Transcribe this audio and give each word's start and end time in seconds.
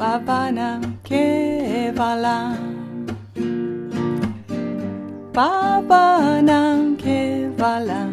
Baba 0.00 0.50
Nam 0.50 0.80
Kevalam 1.04 2.56
Baba 5.34 6.40
Nam 6.40 6.96
Kevalam 6.96 8.12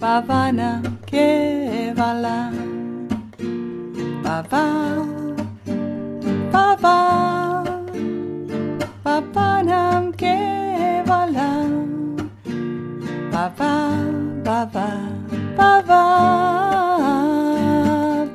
Baba 0.00 0.50
Nam 0.50 0.82
Kevalam 1.04 2.54
Baba 4.24 4.64
Baba 6.50 6.96
Babanam 9.04 10.02
Kevalam 10.16 11.70
Baba 13.30 13.74
Baba 14.42 14.88
Baba 15.58 16.02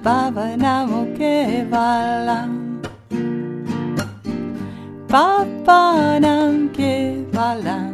Baba 0.04 0.46
Namo 0.64 0.99
Kevalam 1.20 2.80
Baba 5.12 6.18
Nam 6.24 6.70
Kevalam 6.72 7.92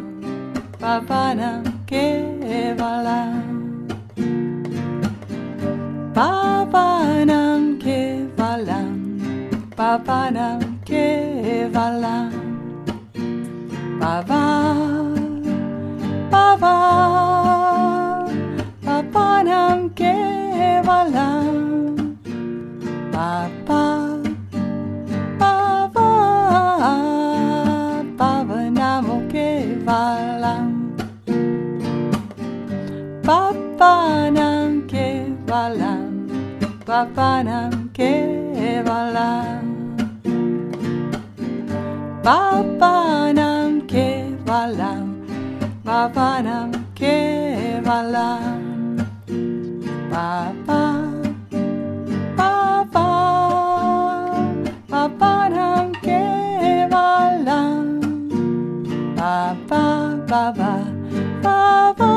Baba 0.80 1.34
Nam 1.34 1.64
Kevalam 1.90 3.34
Baba 6.14 7.26
Nam 7.26 7.80
Kevalam 7.82 8.94
Baba 9.76 10.20
Nam 10.30 10.62
Kevalam 10.86 12.30
Baba 14.00 14.46
Baba 16.30 16.76
Papanam 18.86 19.90
Kevalam 19.98 21.45
Kevalam. 29.86 30.98
Baba 33.24 34.32
Nam 34.34 34.88
Kevalam. 34.90 36.10
Baba 36.88 37.44
Nam 37.46 37.92
Kevalam. 37.94 39.62
Baba 42.24 43.32
Nam 43.32 43.82
Kevalam. 43.86 45.06
Baba 45.86 46.42
Nam 46.42 46.72
Kevalam. 46.96 48.66
Papa 50.10 50.55
Papa 50.55 50.55
Baba 60.36 60.74
Baba 61.42 62.14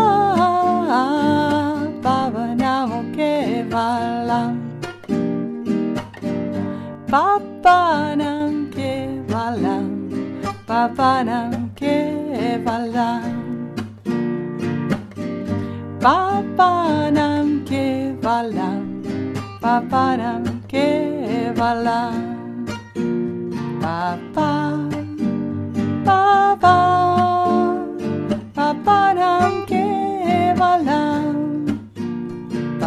Baba 2.02 2.44
Namo 2.60 2.98
Kevalam 3.14 4.54
Baba 7.06 8.16
Nam 8.18 8.72
Kevalam 8.74 9.86
Baba 10.66 11.10
Nam 11.28 11.70
Kevalam 11.78 13.22
Baba 16.02 17.10
Nam 17.14 17.46
Kevalam 17.70 18.82
Baba 19.62 20.04
Nam 20.18 20.44
Kevalam 20.66 22.18
Papa 23.80 24.18
Papa 24.34 24.47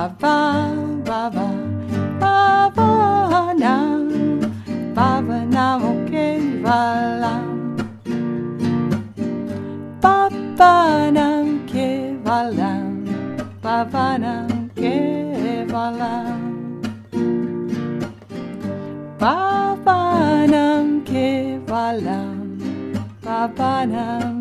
Papa 0.01 0.73
Baba 1.05 1.47
Papa 2.19 3.53
Nam 3.55 4.09
Baba 4.97 5.45
Namo 5.45 5.91
Kevalam 6.09 7.45
Baba 10.01 11.11
Nam 11.13 11.67
Kevalam 11.69 13.05
Baba 13.61 14.17
Nam 14.17 14.71
Kevalam 14.73 16.41
Baba 19.19 20.47
Nam 20.49 21.05
Kevalam 21.05 22.57
Baba 23.21 23.85
Nam 23.85 24.40